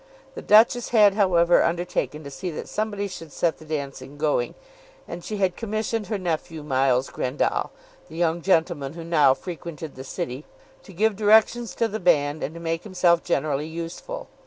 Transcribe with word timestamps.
The 0.33 0.41
Duchess 0.41 0.89
had 0.89 1.13
however 1.13 1.61
undertaken 1.61 2.23
to 2.23 2.31
see 2.31 2.49
that 2.49 2.67
somebody 2.67 3.07
should 3.07 3.31
set 3.31 3.59
the 3.59 3.65
dancing 3.65 4.17
going, 4.17 4.55
and 5.07 5.23
she 5.23 5.37
had 5.37 5.55
commissioned 5.55 6.07
her 6.07 6.17
nephew 6.17 6.63
Miles 6.63 7.11
Grendall, 7.11 7.69
the 8.09 8.15
young 8.15 8.41
gentleman 8.41 8.93
who 8.93 9.03
now 9.03 9.35
frequented 9.35 9.93
the 9.93 10.03
City, 10.03 10.43
to 10.81 10.91
give 10.91 11.15
directions 11.15 11.75
to 11.75 11.87
the 11.87 11.99
band 11.99 12.41
and 12.41 12.55
to 12.55 12.59
make 12.59 12.81
himself 12.83 13.23
generally 13.23 13.67
useful. 13.67 14.27